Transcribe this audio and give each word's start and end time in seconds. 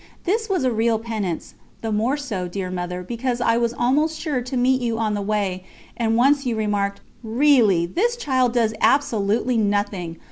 This 0.23 0.49
was 0.49 0.63
a 0.63 0.71
real 0.71 0.97
penance, 0.97 1.53
the 1.81 1.91
more 1.91 2.17
so, 2.17 2.47
dear 2.47 2.71
Mother, 2.71 3.03
because 3.03 3.39
I 3.39 3.57
was 3.57 3.71
almost 3.71 4.19
sure 4.19 4.41
to 4.41 4.57
meet 4.57 4.81
you 4.81 4.97
on 4.97 5.13
the 5.13 5.21
way, 5.21 5.63
and 5.95 6.15
once 6.17 6.43
you 6.43 6.55
remarked: 6.55 7.01
"Really, 7.21 7.85
this 7.85 8.17
child 8.17 8.51
does 8.51 8.73
absolutely 8.81 9.57
nothing. 9.57 10.17